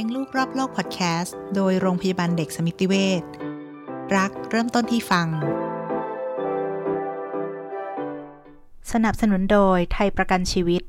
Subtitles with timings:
[0.00, 3.22] ลี้ยงลูกรอบโลกพอดแคสต์โดยโรงพยาบาลเด็กสมิติเวช
[4.16, 5.26] รักเริ่มต้นที่ฟัง
[8.92, 10.82] สนับสนุนโดยไทยประกันชีวิต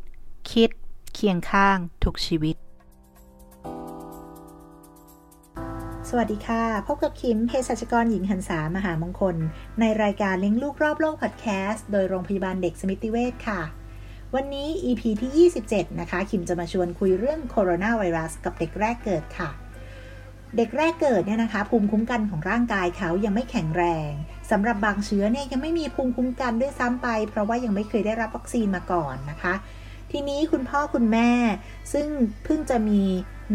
[0.52, 0.70] คิด
[1.14, 2.56] เคียงข้างทุกชีวิต
[6.10, 9.36] สวัสดีค่ะ พบกับคิมเภสัชกรหญิงหันษามหามงคล
[9.80, 13.62] ในรายการเลี้ยงลูกรอบโลกพอดแคสต์โดยโรงพยาบาลเด็กสมิติเวชค่ะ
[14.36, 19.50] วันนี้ EP ที่ 27 นะคะ คิมจะมาชวนคุยเรื่องโคโรนาไวรัสกับเด็กแรกเกิดค่ะ
[20.58, 24.12] เด็กแรกเกิดเนี่ยนะคะ ภูมิคุ้มกันของร่างกายเขายังไม่แข็งแรง
[24.52, 29.54] สำหรับบางเชื้อเนี่ยยังไม่มีภูมิคุ้มกันด้วยซ้ำไป เพราะว่ายังไม่เคยได้รับวัคซีนมาก่อนนะคะ
[30.12, 31.32] ทีนี้คุณพ่อคุณแม่
[31.94, 32.08] ซึ่ง
[32.44, 33.02] เพิ่งจะมี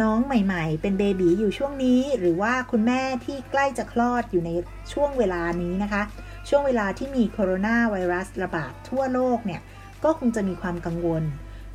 [0.02, 4.50] น้องใหม่ ๆ เป็นเบบีอยู่ช่วงนี้ หรือว่าคุณแม่ที่ใกล้จะคลอดอยู่ใน
[4.92, 6.02] ช่วงเวลานี้นะคะ
[6.48, 9.62] ช่วงเวลาที่มีโคโรนาไวรัสระบาดทั่วโลกเนี่ย
[10.05, 11.23] ก็คงจะมีความกังวล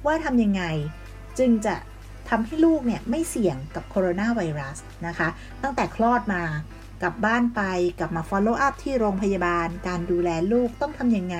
[0.06, 0.64] ว่าทำยังไง
[1.40, 1.76] จึงจะ
[2.30, 5.28] ทำให้ลูกเนี่ยไม่เสี่ยงกับโคโรนาไวรัสนะคะ
[5.64, 6.44] ตั้งแต่คลอดมา
[7.02, 7.62] กลับบ้านไป
[8.00, 11.38] กลับมา follow up ที่โรงพยาบาล การดูแลลูกต้องทำยังไง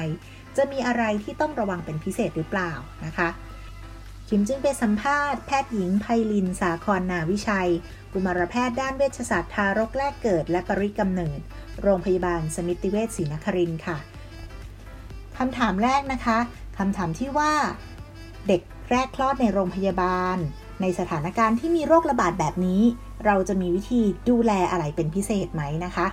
[0.58, 2.72] จะมีอะไรที่ต้องระวังเป็นพิเศษหรือเปล่า
[3.06, 3.30] นะคะ
[4.28, 7.70] คิมจึงไปสัมภาษณ์แพทย์หญิงไพลิน สาครนาวิชัย
[8.12, 11.40] กุมารแพทย์ด้านเวชศาสตร์ทารกแรกเกิด และปริกำเนิด
[11.82, 13.98] โรงพยาบาลสมิติเวชศรีนครินทร์ค่ะ
[15.38, 16.38] คำถามแรกนะคะ
[16.82, 17.52] คำถามที่ว่า
[18.48, 20.38] เด็กแรกคลอดในโรงพยาบาล
[20.82, 22.82] ในสถานการณ์ที่มีโรคระบาดแบบนี้
[23.26, 26.08] เราจะมีวิธีดูแลอะไรเป็นพิเศษไหมนะคะ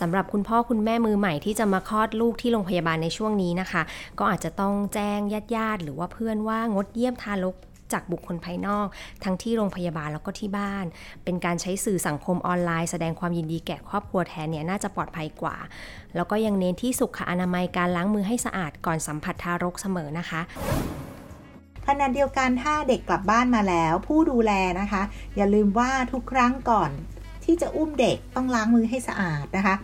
[0.00, 3.82] สำหรับคุณพ่อคุณแม่มือใหม่ที่จะมาคลอดลูกที่โรงพยาบาลในช่วงนี้นะคะ
[4.18, 7.56] ก็อาจจะต้องแจ้งญาติญาติหรือว่าเพื่อนว่างดเยี่ยมทารก
[7.92, 8.86] จากบุคคลภายนอก
[9.24, 10.84] ทั้งที่โรงพยาบาลแล้วก็ที่บ้าน
[11.24, 15.56] เป็นการใช้สื่อสังคมออนไลน์แสดงความยินดีแก่ครอบครัวแทนเนี่ยน่าจะปลอดภัยกว่า
[16.16, 20.40] แล้วก็ยังเน้นที่สุขอนามัยการล้างมือให้สะอาดก่อนสัมผัสทารกเสมอนะคะ
[21.86, 25.02] ขณะเดียวกันถ้าเด็กกลับบ้านมาแล้ว ผู้ดูแลนะคะ
[25.36, 26.90] อย่าลืมว่าทุกครั้งก่อน
[27.44, 29.74] ที่จะอุ้มเด็กต้องล้างมือให้สะอาดนะคะ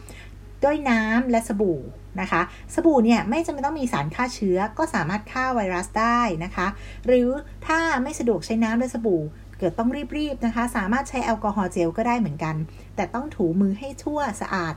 [0.64, 1.80] ด้วยน้ำและสบู่
[2.20, 2.40] นะคะ
[2.74, 6.66] สบู่เนี่ยไม่จำเป็นต้องมีสารฆ่าเชื้อก็สามารถฆ่าไวรัสได้นะคะ
[7.06, 7.28] หรือ
[7.66, 9.22] ถ้าไม่สะดวกใช้น้ำและสบู่
[9.58, 12.56] เกิดต้องรีบๆนะคะ สามารถใช้แอลกอฮอล์เจลก็ได้เหมือนกัน
[12.96, 14.74] แต่ต้องถูมือให้ทั่วสะอาด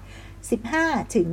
[0.56, 1.28] 15ถึง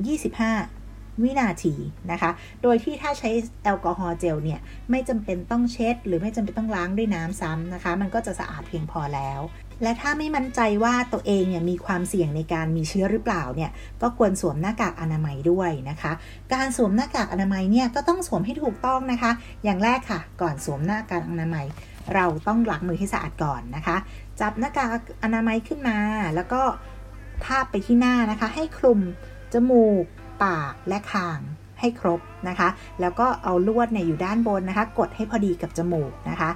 [0.58, 1.74] 25 วินาที
[2.10, 2.30] นะคะ
[2.62, 3.30] โดยที่ถ้าใช้
[3.64, 9.40] แอลกอฮอล์เจลเนี่ยไม่จำเป็นต้องเช็ด หรือไม่จำเป็นต้องล้างด้วยน้ำซ้ำนะคะ มันก็จะสะอาดเพียงพอแล้ว
[9.82, 13.70] และถ้าไม่มั่นใจว่าตัวเองเนี่ยมีความเสี่ยงในการมีเชื้อหรือเปล่าเนี่ย
[14.02, 16.12] ก็ควรสวมหน้ากากอนามัยด้วยนะคะ
[16.54, 19.30] การสวมหน้ากากอนามัยเนี่ยก็ต้องสวมให้ถูกต้องนะคะ
[19.64, 21.66] อย่างแรกค่ะ ก่อนสวมหน้ากากอนามัย
[22.14, 23.96] เราต้องล้างมือให้สะอาดก่อนนะคะ
[24.40, 24.88] จับหน้ากาก
[25.24, 25.96] อนามัยขึ้นมา
[26.34, 26.62] แล้วก็
[27.44, 29.00] ทาบไปที่หน้านะคะ ให้คลุม
[29.52, 30.04] จมูก
[30.44, 31.40] ปากและคาง
[31.80, 32.68] ให้ครบนะคะ
[33.00, 36.50] แล้วก็เอาลวดเนี่ยอยู่ด้านบนนะคะ กดให้พอดีกับจมูกนะคะ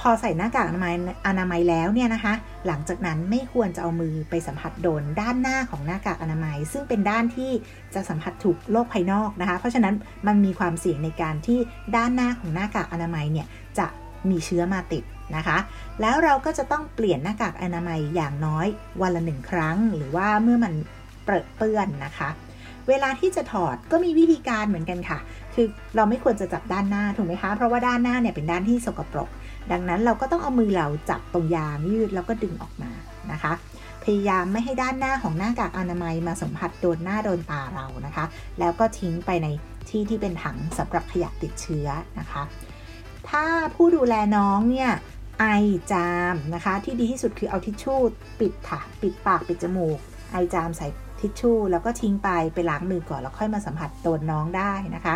[0.00, 0.94] พอใส่หน้ากากอนามัย
[1.26, 2.34] อนามัยแล้วเนี่ยนะคะ
[2.66, 7.50] หลังจากนั้นไม่ควรจะเอามือไปสัมผัสโดนด้านหน้าของหน้ากากอนามัย ซึ่งเป็นด้านที่
[7.94, 9.94] จะสัมผัสถูกโรคภายนอกนะคะ เพราะฉะนั้น
[10.26, 11.58] มันมีความเสี่ยงในการที่
[11.96, 13.46] ด้านหน้าของหน้ากากอนามัยเนี่ย
[13.78, 13.86] จะ
[14.30, 15.04] มีเชื้อมาติด
[15.36, 15.58] นะคะ
[16.00, 18.66] แล้วเราก็จะต้องเปลี่ยนหน้ากากอนามัยอย่างน้อย
[19.00, 20.74] วันละหนึ่งครั้ง หรือว่าเมื่อมัน
[21.24, 22.30] เปรอะเปื้อนนะคะ
[22.88, 25.18] เวลาที่จะถอดก็มีวิธีการเหมือนกันค่ะ
[25.54, 25.66] คือ
[25.96, 29.28] เราไม่ควรจะจับด้านหน้าถูกไหมคะ เพราะว่าด้านหน้าเนี่ยเป็นด้านที่สกปรก
[29.72, 32.90] ดังนั้นเราก็ต้องเอามือเราจับตรงยางยืดแล้วก็ดึงออกมา
[33.32, 33.52] นะคะ
[34.04, 38.24] พยายามไม่ให้ด้านหน้าของหน้ากากอนามัยมาสัมผัสโดนหน้าโดนตาเรานะคะ
[38.60, 39.46] แล้วก็ทิ้งไปใน
[39.88, 41.86] ที่ที่เป็นถังสำหรับขยะติดเชื้อ
[42.18, 42.42] นะคะ
[43.28, 43.44] ถ้า
[43.74, 44.90] ผู้ดูแลน้องเนี่ย
[45.40, 45.46] ไอ
[45.92, 48.00] จามนะคะ ที่ดีที่สุดคือเอาทิชชู่
[48.40, 49.98] ปิดค่ะ ปิดปากปิดจมูก
[50.32, 50.86] ไอจามใส่
[51.20, 55.14] ทิชชู่แล้วก็ทิ้งไปไปล้างมือก่อนแล้วค่อยมาสัมผัสโดนน้องได้นะคะ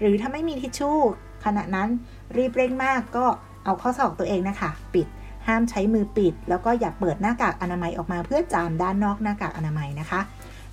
[0.00, 0.98] หรือถ้าไม่มีทิชชู่
[1.44, 1.88] ขณะนั้น
[2.36, 3.26] รีบเร่งมากก็
[3.64, 5.06] เอาข้อศอกตัวเองนะคะ ปิด
[5.46, 10.20] ห้ามใช้มือปิด แล้วก็อย่าเปิดหน้ากากอนามัยออกมาเพื่อจามด้านนอกหน้ากากอนามัยนะคะ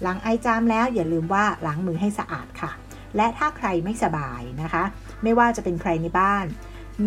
[0.01, 2.71] หลังไอจามแล้วอย่าลืมว่าล้างมือให้สะอาดค่ะ
[3.15, 4.83] และถ้าใครไม่สบายนะคะ
[5.23, 6.45] ไม่ว่าจะเป็นใครในบ้าน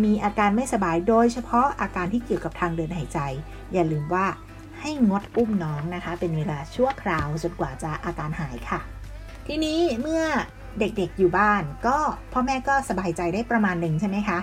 [0.03, 3.19] มีอาการไม่สบายโดยเฉพาะอาการที่เกี่ยวกับทางเดินหายใจ
[3.73, 4.25] อย่าลืมว่า
[4.79, 8.79] ให้งดอุ้มน้องนะคะ เป็นเวลาชั่วคราวจนกว่าจะอาการหายค่ะ
[9.47, 10.23] ทีนี้เมื่อ
[10.79, 11.97] เด็กๆอยู่บ้าน ก็
[12.33, 14.39] พ่อแม่ก็สบายใจได้ประมาณหนึ่งใช่ไหมคะ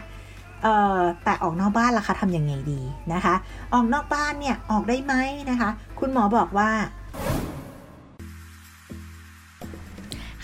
[1.25, 2.83] แต่ออกนอกบ้านล่ะคะทำยังไงดี
[3.13, 3.35] นะคะ
[3.73, 5.15] ออกนอกบ้านเนี่ยออกได้ไหม
[5.51, 6.71] นะคะ คุณหมอบอกว่า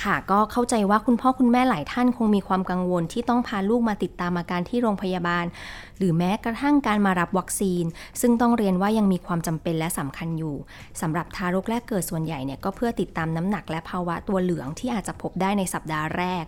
[0.05, 5.45] ค่ะ ก็เข้าใจว่าคุณพ่อคุณแม่หลายท่านคงมีความกังวลที่ต้องพาลูกมาติดตามอาการที่โรงพยาบาล
[5.99, 7.85] หรือแม้กระทั่งการมารับวัคซีน
[8.21, 10.56] ซึ่งต้องเรียนว่ายังมีความจำเป็นและสำคัญอยู่
[11.01, 16.45] สำหรับทารกแรกเกิดส่วนใหญ่เนี่ยก็เพื่อติดตามน้ำหนักและภาวะตัวเหลืองที่อาจจะพบได้ในสัปดาห์แรก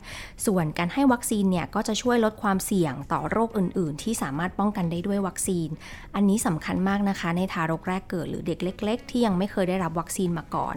[0.47, 5.69] ส่วนการให้วัคซีนเนี่ยก็จะช่วยลดความเสี่ยงต่อโรคอื่น ๆ ที่สามารถป้องกันได้ด้วยวัคซีน
[6.14, 10.76] อันนี้สำคัญมากนะคะ ในทารกแรกเกิดหรือเด็กเล็ก ๆ ที่ยังไม่เคยได้รับวัคซีนมาก่อน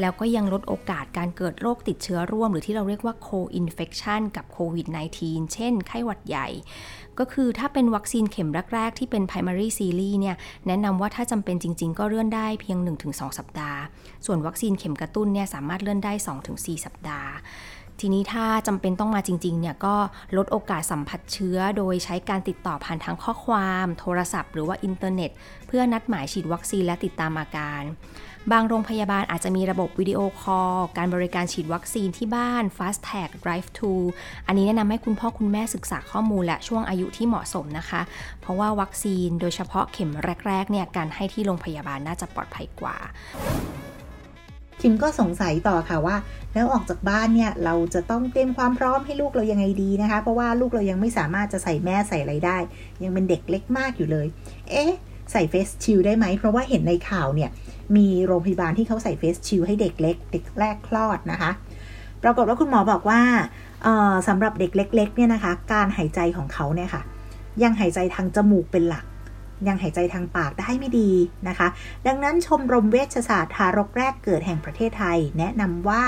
[0.00, 4.86] แล้วก็ยังลดโอกาสการเกิดโรคติดเชื้อร่วมหรือที่เราเรียกว่า co-infection กับโควิด
[5.20, 6.48] -19 เช่น ไข้หวัดใหญ่
[7.18, 10.36] ก็คือถ้าเป็นวัคซีนเข็มแรก ๆ ที่เป็น primary series เนี่ย
[10.66, 12.78] แนะนำว่าถ้าจำเป็นจริง ๆ ก็เลื่อนได้เพียง
[13.08, 13.80] 1-2 สัปดาห์
[14.26, 16.12] ส่วนวัคซีนเข็มกระตุ้นเนี่ยสามารถเลื่อนได้
[16.48, 17.32] 2-4 สัปดาห์
[18.00, 19.96] ทีนี้ถ้าจำเป็นต้องมาจริงๆเนี่ยก็
[20.36, 25.30] ลดโอกาสสัมผัสเชื้อ โดยใช้การติดต่อผ่านทางข้อความ โทรศัพท์ หรือว่าอินเทอร์เน็ต
[25.66, 27.82] เพื่อนัดหมายฉีดวัคซีนและติดตามอาการ
[28.52, 33.92] บางโรงพยาบาลอาจจะมีระบบ video call การบริการฉีดวัคซีนที่บ้าน Fast Track Drive Thru
[34.46, 38.00] อันนี้แนะนำให้คุณพ่อคุณแม่ศึกษาข้อมูลและช่วงอายุที่เหมาะสมนะคะ
[38.40, 40.12] เพราะว่าวัคซีนโดยเฉพาะเข็ม
[40.46, 42.96] แรกๆเนี่ยการให้ที่โรงพยาบาลน่าจะปลอดภัยกว่า
[44.80, 46.16] คิมก็สงสัยต่อค่ะว่า
[46.54, 52.58] แล้วออกจากบ้านเนี่ยเราจะต้องเตรียมความพร้อมให้ลูกเรายังไงดีนะคะ เพราะว่าลูกเรายังไม่สามารถจะใส่แม่ใส่อะไรได้
[53.02, 54.26] ยังเป็นเด็กเล็กมากอยู่เลย
[54.70, 54.92] เอ๊ะ
[55.32, 57.50] ใส่เฟสชิลได้ไหม เพราะว่าเห็นในข่าวเนี่ย
[57.96, 61.50] มีโรงพยาบาลที่เขาใส่เฟสชิลให้เด็กเล็ก เด็กแรกคลอดนะคะ
[62.22, 63.20] ปรากฏว่าคุณหมอบอกว่า
[64.28, 67.02] สำหรับเด็กเล็ก ๆ เนี่ยนะคะ การหายใจของเขาเนี่ยค่ะ
[67.62, 69.04] ยังหายใจทางจมูกเป็นหลัก
[69.68, 71.10] ยังหายใจทางปากได้ไม่ดี
[71.48, 71.68] นะคะ
[72.06, 76.02] ดังนั้นชมรมเวชศาสตร์ทารกแรกเกิดแห่งประเทศไทย แนะนำว่า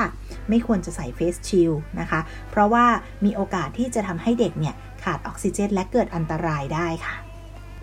[0.48, 2.84] ไม่ควรจะใส่เฟสชิลนะคะ เพราะว่า
[3.24, 7.29] มีโอกาสที่จะทำให้เด็กเนี่ยขาดออกซิเจน และเกิดอันตรายได้ค่ะ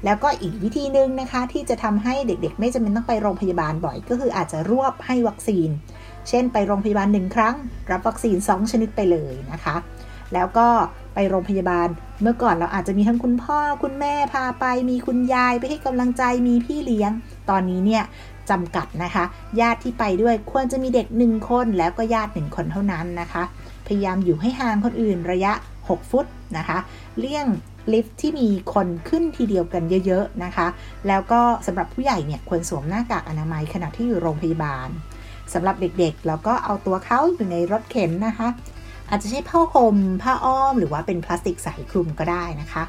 [0.06, 5.70] แล้วก็อีกวิธีหนึ่งนะคะ ที่จะทำให้เด็กๆ ไม่จำเป็นต้องไปโรงพยาบาลบ่อย ก็คืออาจจะรวบให้วัคซีน
[6.30, 7.56] เช่น ไปโรงพยาบาลหนึ่งครั้ง
[7.92, 9.76] รับวัคซีน 2 ชนิดไปเลยนะคะ
[10.34, 10.68] แล้วก็
[11.14, 11.88] ไปโรงพยาบาล
[12.22, 17.12] เมื่อก่อนเราอาจจะมีทั้งคุณพ่อคุณแม่พาไป มีคุณยายไปให้กำลังใจมีพี่เลี้ยง
[17.50, 18.04] ตอนนี้เนี่ย
[18.50, 19.24] จำกัดนะคะ
[19.60, 23.44] ญาติที่ไปด้วยควรจะมีเด็กหนึ่งคนแล้วก็ญาติหนึ่งคนเท่านั้นนะคะ
[23.88, 26.26] พยายามอยู่ให้ห่างคนอื่นระยะ 6 ฟุต
[26.58, 26.78] นะคะ
[27.20, 27.48] เลี่ยง
[27.94, 30.68] ลิฟท์ที่มีคนขึ้นทีเดียวกันเยอะๆนะคะ
[31.07, 34.89] แล้วก็สำหรับผู้ใหญ่เนี่ยควรสวมหน้ากากอนามัยขณะที่อยู่โรงพยาบาล
[35.54, 38.48] สำหรับเด็กๆ แล้วก็เอาตัวเขาอยู่ในรถเข็นนะคะ
[39.10, 42.84] อาจจะใช้ผ้าห่มผ้าอ้อม หรือว่าเป็นพลาสติกใสคลุมก็ได้นะคะ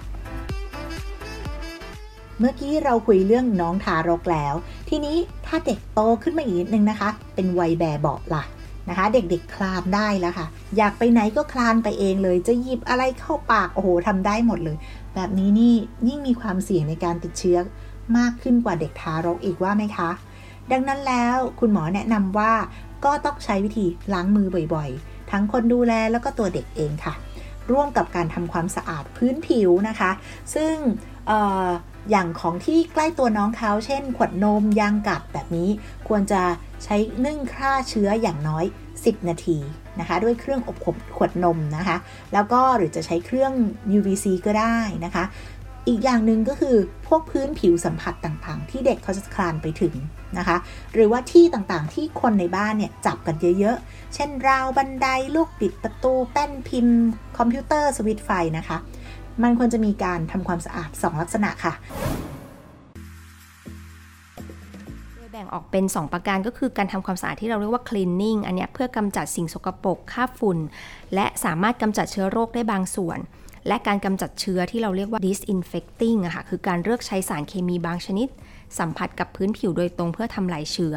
[2.38, 4.54] เมื่อกี้เราคุยเรื่องน้องทารกแล้ว
[4.88, 5.16] ทีนี้
[5.46, 8.44] ถ้าเด็กโตขึ้นมาอีกนิดนึงนะคะ เป็นวัยแบบเบาะล่ะ
[8.88, 10.46] นะคะ เด็กๆคลานได้แล้วค่ะ
[10.76, 14.76] อยากไปไหนก็คลานไปเองเลย จะหยิบอะไรเข้าปาก โอ้โหทำได้หมดเลย
[15.14, 15.74] แบบนี้นี่
[16.08, 17.58] ยิ่งมีความเสี่ยงในการติดเชื้อ
[18.18, 20.10] มากขึ้นกว่าเด็กทารกอีกว่าไหมคะ
[20.72, 22.52] ดังนั้นแล้วคุณหมอแนะนำว่า
[23.04, 27.14] ก็ต้องใช้วิธีล้างมือบ่อยๆ ทั้งคนดูแลแล้วก็ตัวเด็กเองค่ะ
[27.70, 30.10] ร่วมกับการทำความสะอาดพื้นผิวนะคะ
[30.54, 30.74] ซึ่ง
[32.10, 35.70] อย่างของที่ใกล้ตัวน้องเขาเช่น ขวดนมยางกัดแบบนี้
[36.08, 36.42] ควรจะ
[36.84, 38.64] ใช้นึ่งฆ่าเชื้ออย่างน้อย
[38.96, 39.58] 10 นาที
[40.00, 40.76] นะคะ ด้วยเครื่องอบ
[41.16, 41.96] ขวดนมนะคะ
[42.32, 43.52] แล้วก็หรือจะใช้เครื่อง
[43.98, 45.24] UVC ก็ได้นะคะ
[45.88, 46.76] อีกอย่างหนึ่งก็คือ
[47.06, 49.94] พวกพื้นผิวสัมผัสต่างๆ ที่เด็กเขาจะคลานไปถึง
[50.38, 50.56] นะคะ
[50.92, 56.98] หรือว่าที่ต่างๆ ที่คนในบ้านเนี่ยจับกันเยอะๆ เช่นราวบันไดลูกปิดประตูแป้นพิมพ์
[57.38, 58.78] คอมพิวเตอร์สวิตช์ไฟนะคะ
[59.42, 61.74] มันควรจะมีการทำความสะอาด 2 ลักษณะค่ะ
[65.32, 70.58] แบ่งออกเป็น 2 ประการก็คือการทำความสะอาดที่เราเรียกว่า cleaning อันนี้เพื่อกำจัดสิ่งสกปรกคราบฝุ่น
[71.14, 73.18] และสามารถกำจัดเชื้อโรคได้บางส่วน
[73.68, 78.28] และการกำจัดเชื้อที่เราเรียกว่า disinfecting อะค่ะคือการเลือกใช้สารเคมีบางชนิด
[78.78, 80.96] สัมผัสกับพื้นผิวโดยตรงเพื่อทำลายเชื้อ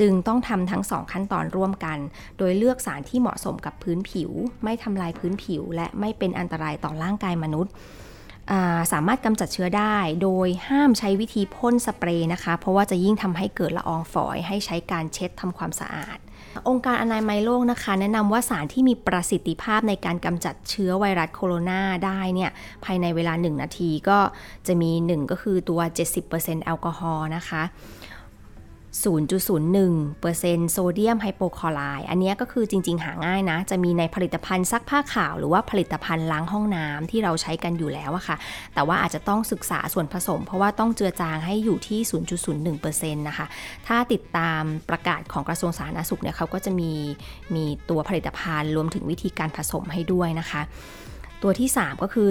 [0.00, 1.98] จึงต้องทำทั้งสองขั้นตอนร่วมกัน
[2.38, 4.30] โดยเลือกสารที่เหมาะสมกับพื้นผิว
[4.64, 7.72] ไม่ทำลายพื้นผิว และไม่เป็นอันตรายต่อร่างกายมนุษย์
[8.92, 16.18] สามารถกำจัดเชื้อได้โดยห้ามใช้วิธีพ่นสเปรย์นะคะ เพราะว่าจะยิ่งทำให้เกิดละอองฝอยให้ใช้การเช็ดทำความสะอาด
[16.68, 22.50] องค์การอนามัยโลกนะคะ แนะนำว่าสารที่มีประสิทธิภาพในการกำจัดเชื้อไวรัสโคโรนาได้เนี่ย
[22.84, 24.18] ภายในเวลา 1 นาทีก็
[24.66, 25.80] จะมี 1 ก็คือตัว
[26.22, 27.62] 70%แอลกอฮอล์นะคะ
[29.02, 38.36] 0.01%โซเดียมไฮโปคลอไรด์อันนี้ก็คือจริง ๆ หาง่ายนะ จะมีในผลิตภัณฑ์ซักผ้าขาว หรือว่าผลิตภัณฑ์ล้างห้องน้ำที่เราใช้กันอยู่แล้วอะค่ะ
[38.74, 42.00] แต่ว่าอาจจะต้องศึกษาส่วนผสม เพราะว่าต้องเจือจางให้อยู่ที่
[42.60, 43.46] 0.01%นะคะ
[43.86, 46.92] ถ้าติดตามประกาศของกระทรวงสาธารณสุขเนี่ยเขาก็จะมี
[47.54, 50.62] มีตัวผลิตภัณฑ์รวมถึงวิธีการผสมให้ด้วยนะคะ
[51.46, 52.28] ตัวที่ 3 ก็คือ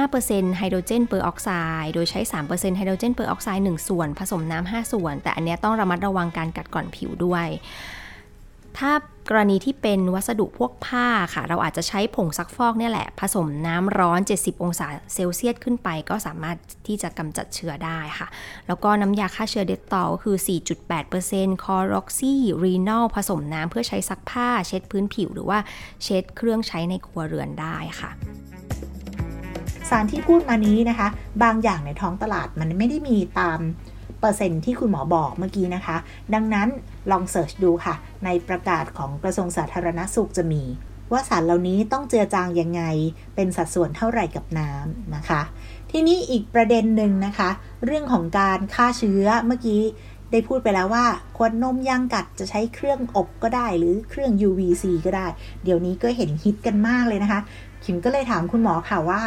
[0.00, 1.48] 0.5%ไฮโดรเจนเปอร์ออกไซ
[1.82, 7.46] ด์โดยใช้ 3%ไฮโดรเจนเปอร์ออกไซด์1ส่วน ผสมน้ำ5ส่วน แต่อันนี้ต้องระมัดระวังการกัดกร่อนผิวด้วย
[8.78, 8.92] ถ้า
[9.28, 18.26] กรณีที่เป็นวัสดุพวกผ้าค่ะ เราอาจจะใช้ผงซักฟอกเนี่ยแหละ ผสมน้ำร้อน 70 องศาเซลเซียสขึ้นไป ก็สามารถที่จะกำจัดเชื้อได้ค่ะ
[18.66, 20.36] แล้วก็น้ำยาฆ่าเชื้อเดตตอลคือ
[21.00, 25.58] 4.8% chloroxylenol ผสมน้ำเพื่อใช้ซักผ้า เช็ดพื้นผิวหรือว่า
[26.04, 28.10] เช็ดเครื่องใช้ในครัวเรือนได้ค่ะ
[29.90, 31.08] สารที่พูดมานี้นะคะ
[31.42, 33.60] บางอย่างในท้องตลาดมันไม่ได้มีตาม
[34.20, 35.96] เปอร์เซ็นต์ที่คุณหมอบอกเมื่อกี้นะคะ
[36.34, 36.68] ดังนั้น
[37.10, 37.94] ลอง search ดูค่ะ
[38.24, 40.62] ในประกาศของกระทรวงสาธารณสุขจะมี
[41.12, 42.82] ว่าสารเหล่านี้ต้องเจือจางยังไง
[43.34, 45.40] เป็นสัดส่วนเท่าไหร่กับน้ำนะคะ
[45.90, 47.50] ทีนี้อีกประเด็นหนึ่งนะคะ
[47.84, 49.80] เรื่องของการฆ่าเชื้อเมื่อกี้
[50.30, 51.06] ได้พูดไปแล้วว่า
[51.36, 55.26] ขวดนมย่างกัดจะใช้เครื่องอบก็ได้ หรือเครื่อง UVC ก็ได้
[55.64, 57.40] เดี๋ยวนี้ก็เห็นฮิตกันมากเลยนะคะ
[57.84, 59.20] ขิมก็เลยถามคุณหมอค่ะว่า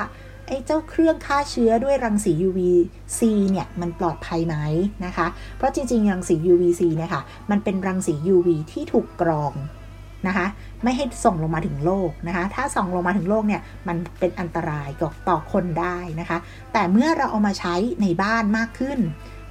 [0.47, 3.21] ไอ้เจ้าเครื่องฆ่าเชื้อด้วยรังสี UVC
[3.51, 4.55] เนี่ยมันปลอดภัยไหม
[5.05, 9.53] นะคะ เพราะจริงๆ รังสี UVC เนี่ยค่ะมันเป็นรังสี UV ที่ถูกกรอง
[10.27, 10.47] นะคะ
[10.83, 14.89] ไม่ให้ส่งลงมาถึงโลกนะคะ ถ้าส่องลงมาถึงโลกเนี่ยมันเป็นอันตราย
[15.29, 16.37] ต่อคนได้นะคะ
[16.73, 18.99] แต่เมื่อเราเอามาใช้ในบ้านมากขึ้น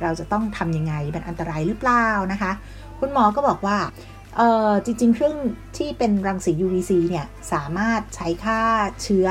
[0.02, 2.52] เราจะต้องทำยังไงเป็นอันตรายหรือเปล่านะคะ
[3.00, 3.78] คุณหมอก็บอกว่า
[4.36, 5.36] เออจริงๆ เครื่อง
[5.76, 8.60] ที่เป็นรังสี UVC เนี่ยสามารถใช้ฆ่า
[9.02, 9.28] เชื้อ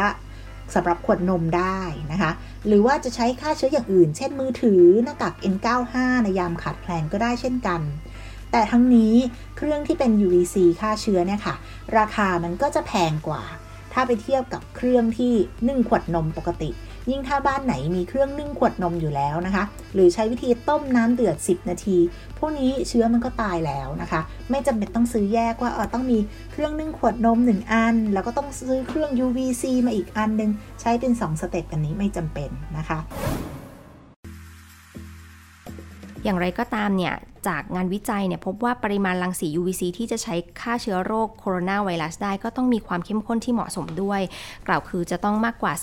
[0.75, 1.79] สำหรับขวดนมได้
[2.11, 2.31] นะคะ
[2.67, 7.81] หรือว่าจะใช้ฆ่าเชื้ออย่างอื่น เช่นมือถือหน้ากาก N95 ในยามขาดแคลนก็ได้เช่นกัน
[8.51, 9.13] แต่ทั้งนี้
[9.57, 11.55] เครื่องที่เป็น UVC ฆ่าเชื้อเนี่ยค่ะ
[11.97, 13.43] ราคามันก็จะแพงกว่า
[13.93, 15.33] ถ้าไปเทียบกับเครื่องที่
[15.67, 16.69] นึ่งขวดนมปกติ
[17.09, 21.97] ยิ่งถ้าบ้านไหนมีเครื่องนึ่งขวดนมอยู่แล้วนะคะ หรือใช้วิธีต้มน้ำเดือด 10 นาที
[22.37, 26.19] พวกนี้เชื้อมันก็ตายแล้วนะคะ ไม่จำเป็นต้องซื้อแยกว่าเออต้องมี
[26.51, 32.99] เครื่องนึ่งขวดนม 1 อัน แล้วก็ต้องซื้อเครื่อง UVC มาอีกอันนึง ใช้เป็น 2 สเต็ปอันนี้ไม่จำเป็นนะคะ
[36.23, 37.13] อย่างไรก็ตามเนี่ย
[37.47, 44.21] จากงานวิจัยเนี่ยพบว่าปริมาณรังสี UVC ที่จะใช้ฆ่าเชื้อโรคโคโรนาไวรัสได้ก็ต้องมีความเข้มข้นที่เหมาะสมด้วย
[44.67, 45.73] กล่าวคือจะต้องมากกว่า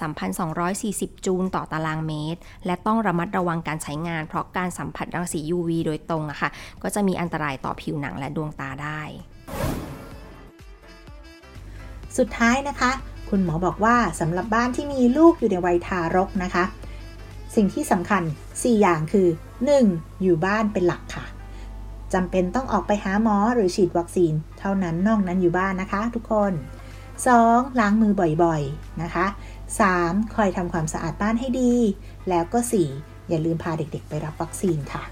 [0.59, 6.51] 3,240 จูลต่อตารางเมตร และต้องระมัดระวังการใช้งาน เพราะการสัมผัสรังสี UV โดยตรงอะค่ะ
[6.83, 9.01] ก็จะมีอันตรายต่อผิวหนังและดวงตาได้
[12.19, 12.91] สุดท้ายนะคะ
[13.31, 16.65] คุณหมอบอกว่าสำหรับบ้านที่มีลูกอยู่ในวัยทารกนะคะ
[17.55, 19.29] สิ่งที่สำคัญ 4 อย่างคือ
[19.67, 20.23] 1.
[20.23, 21.27] อยู่บ้านเป็นหลักค่ะ
[22.15, 26.53] จำเป็นต้องออกไปหาหมอหรือฉีดวัคซีน เท่านั้นนอกนั้นอยู่บ้านนะคะ ทุกคน
[27.17, 27.81] 2.
[27.81, 28.13] ล้างมือ
[28.45, 29.27] บ่อยๆนะคะ
[29.81, 30.35] 3.
[30.35, 31.73] คอยทำความสะอาดบ้านให้ดี
[32.29, 32.59] แล้วก็
[32.95, 33.29] 4.
[33.29, 35.03] อย่าลืมพาเด็กๆ ไปรับวัคซีนค่ะ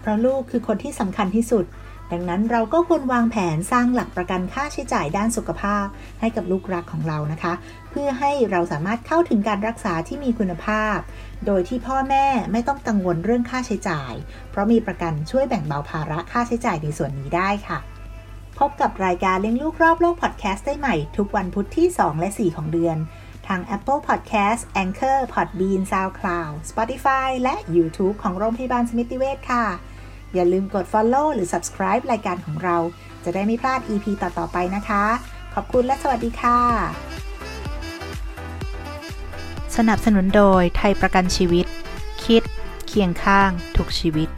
[0.00, 1.64] เพราะลูกคือคนที่สำคัญที่สุด
[2.12, 5.86] ดังนั้นเราก็ควรวางแผนสร้างหลักประกันค่าใช้จ่ายด้านสุขภาพ
[6.20, 7.52] ให้กับลูกรักของเรานะคะ
[7.90, 10.96] เพื่อให้เราสามารถเข้าถึงการรักษาที่มีคุณภาพ
[11.46, 14.12] โดยที่พ่อแม่ไม่ต้องกังวลเรื่องค่าใช้จ่าย
[14.50, 17.78] เพราะมีประกันช่วยแบ่งเบาภาระค่าใช้จ่ายในส่วนนี้ได้ค่ะ
[18.58, 22.96] พบกับรายการเลี้ยงลูกรอบโลกพอดแคสต์ได้ใหม่ทุกวันพุธที่ 2 และ 4 ของเดือน
[23.46, 29.64] ทาง Apple Podcast Anchor Podbean SoundCloud Spotify และ YouTube ของโรงพยาบาลสมิติเวชค่ะ
[30.34, 32.76] อย่าลืมกด Follow หรือ Subscribe รายการของเรา
[33.24, 35.04] จะได้ไม่พลาด EP ต่อ ๆ ไปนะคะ
[35.54, 36.58] ขอบคุณและสวัสดีค่ะ
[39.76, 41.66] สนับสนุนโดยไทยประกันชีวิต
[42.24, 42.42] คิด
[42.86, 44.28] เคียงข้าง ทุกชีวิต